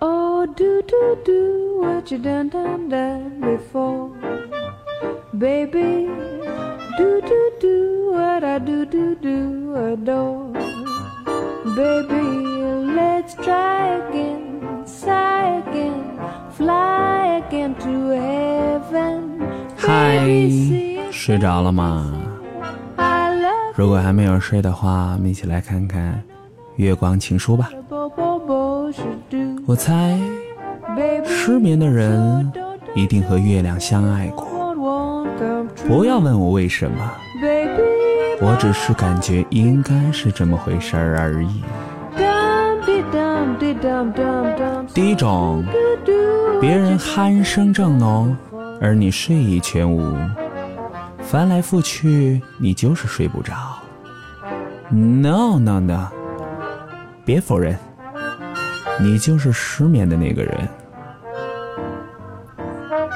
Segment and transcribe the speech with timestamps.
[0.00, 4.08] Oh, do do do what you done done done before,
[5.38, 6.08] baby.
[6.96, 10.52] Do do do what I do do do adore,
[11.76, 12.26] baby.
[12.98, 16.18] Let's try again, sigh again,
[16.50, 17.07] fly.
[19.76, 20.28] 嗨
[21.10, 22.12] 睡着了吗？
[23.74, 26.14] 如果还没有睡的话，我们一起来看看
[26.76, 27.70] 《月光情书》吧。
[29.66, 30.18] 我猜
[31.24, 32.52] 失眠的人
[32.94, 34.48] 一定和月亮相爱过。
[35.86, 37.12] 不要问我为什么，
[38.40, 41.62] 我只是感觉应该是这么回事儿而已。
[44.92, 45.64] 第一种，
[46.60, 48.36] 别人鼾声正浓，
[48.80, 50.16] 而你睡意全无，
[51.20, 53.54] 翻来覆去，你就是睡不着。
[54.90, 56.08] No no no，
[57.24, 57.76] 别否认，
[59.00, 60.68] 你就是失眠的那个人。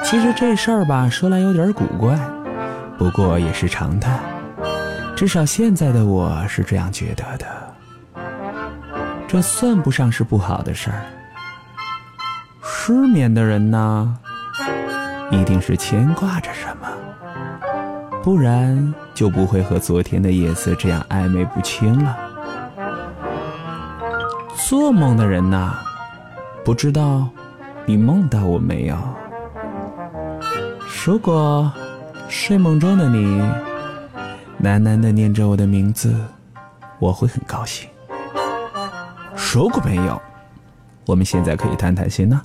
[0.03, 2.17] 其实这事儿吧，说来有点古怪，
[2.97, 4.19] 不过也是常态。
[5.15, 7.72] 至少现在的我是这样觉得的。
[9.33, 11.01] 这算不上是不好的事儿。
[12.61, 14.15] 失眠的人呢，
[15.31, 16.87] 一定是牵挂着什么，
[18.21, 22.15] 不然就不会和昨天的夜色这样暧昧不清了。
[24.55, 25.79] 做梦的人呐，
[26.63, 27.27] 不知道
[27.87, 28.95] 你梦到我没有？
[31.03, 31.73] 如果
[32.29, 33.41] 睡梦中的你
[34.61, 36.13] 喃喃地念着我的名字，
[36.99, 37.89] 我会很高兴。
[39.53, 40.19] 如果没有，
[41.05, 42.41] 我们现在可以谈谈心呢。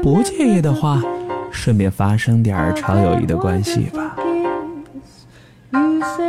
[0.00, 1.02] 不介意的话，
[1.50, 4.14] 顺便发生点超友谊的关系吧。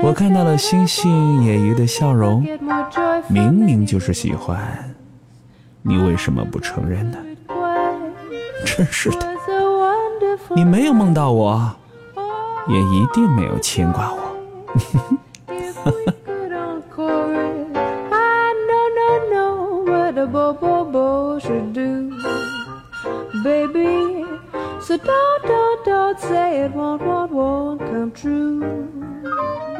[0.01, 2.43] 我看到了星星业余的笑容，
[3.27, 4.59] 明明就是喜欢，
[5.83, 7.19] 你为什么不承认呢？
[8.65, 9.29] 真是的，
[10.55, 11.71] 你没有梦到我，
[12.67, 14.17] 也一定没有牵挂我。
[15.83, 16.13] 哈 哈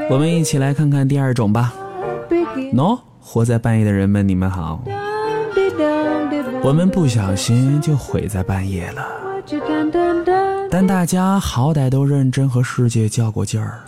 [0.10, 1.74] 我们一起来看看第二种吧。
[2.74, 4.82] 喏活在半夜的人们你们好。
[6.62, 9.06] 我们不小心就毁在半夜了。
[10.70, 13.82] 但大家好歹都认真和世界较过劲儿。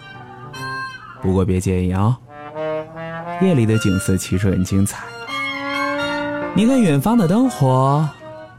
[1.22, 2.18] 不过别介意啊。
[3.42, 5.04] 夜里的景色其实很精彩。
[6.54, 8.08] 你看远方的灯火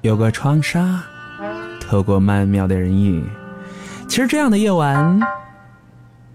[0.00, 1.11] 有个窗纱。
[1.92, 3.22] 透过曼妙的人影。
[4.08, 5.20] 其实这样的夜晚，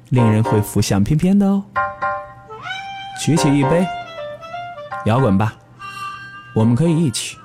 [0.09, 1.63] 令人会浮想翩翩的哦。
[3.19, 3.83] 举起一杯，
[5.07, 5.55] 摇滚吧，
[6.55, 7.37] 我们可以一起。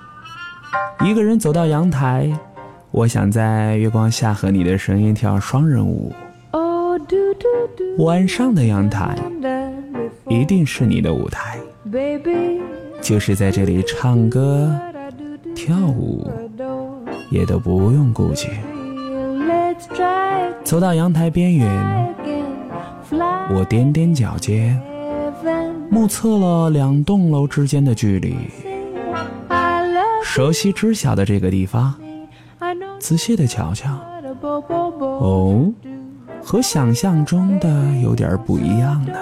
[1.03, 2.31] 一个人走到阳台，
[2.91, 6.15] 我想在月光下和你的声音跳双人舞。
[6.51, 7.01] Oh.
[7.97, 9.17] 晚上的阳台
[10.29, 11.59] 一定是你的舞台，
[13.01, 14.71] 就是在这里唱歌、
[15.55, 16.31] 跳舞.
[17.33, 18.49] 也都不用顾及
[20.63, 22.15] 走到阳台边缘
[23.51, 24.79] 我踮踮脚尖
[25.91, 28.37] 目测了两栋楼之间的距离
[30.23, 31.95] 熟悉之下的这个地方
[33.01, 33.99] 仔细的瞧瞧
[35.01, 35.73] 哦
[36.45, 37.69] 和想象中的
[38.03, 39.13] 有点不一样呢。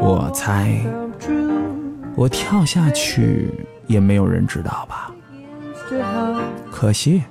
[0.00, 0.80] 我猜
[2.16, 3.50] 我跳下去
[3.86, 5.13] 也没有人知道吧。
[6.70, 7.22] 可惜，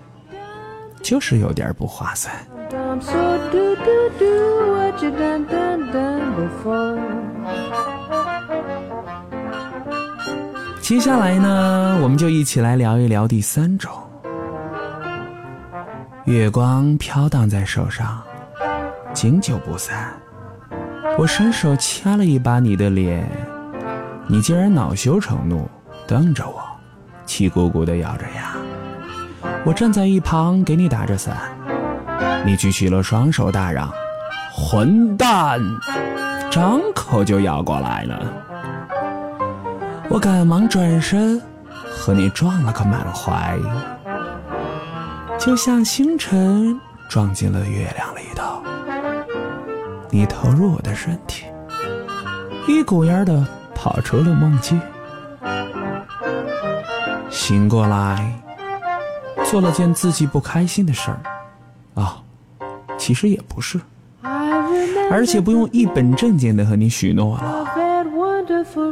[1.01, 2.33] 就是有点不划算。
[10.81, 13.91] 接下来呢，我们就一起来聊一聊第三种。
[16.25, 18.21] 月光飘荡在手上，
[19.13, 20.13] 经久不散。
[21.17, 23.29] 我伸手掐了一把你的脸，
[24.27, 25.67] 你竟然恼羞成怒，
[26.07, 26.61] 瞪着我，
[27.25, 28.55] 气鼓鼓地咬着牙。
[29.65, 31.37] 我站在一旁给你打着伞，
[32.45, 33.91] 你举起了双手大嚷
[34.51, 35.59] ：“混蛋！”
[36.51, 38.33] 张口就咬过来了。
[40.09, 41.41] 我赶忙转身，
[41.89, 43.57] 和你撞了个满怀，
[45.39, 46.79] 就像星辰
[47.09, 48.61] 撞进了月亮里头。
[50.11, 51.45] 你投入我的身体，
[52.67, 53.43] 一股烟的
[53.73, 54.79] 跑出了梦境。
[57.45, 58.41] 醒过来
[59.43, 61.19] 做了件自己不开心的事儿。
[61.93, 62.23] 啊
[62.97, 63.77] 其实也不是。
[65.11, 67.67] 而且不用一本正经的和你许诺了。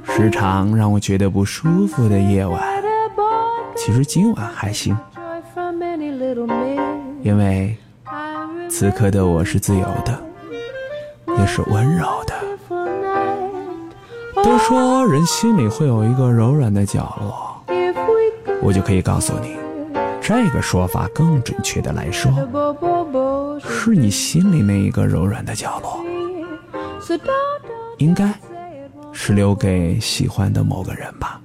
[0.03, 2.61] 时常让我觉得不舒服的夜晚
[3.73, 4.97] 其实今晚还行。
[7.21, 7.73] 因为
[8.69, 10.21] 此刻的我是自由的
[11.39, 12.35] 也是温柔的。
[14.43, 17.50] 都说人心里会有一个柔软的角落
[18.61, 19.57] 我就可以告诉你，
[20.21, 22.31] 这个说法更准确的来说，
[23.59, 25.99] 是你心里那一个柔软的角落，
[27.97, 28.33] 应该
[29.11, 31.41] 是留给喜欢的某个人吧。